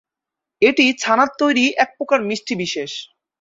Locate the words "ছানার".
1.01-1.29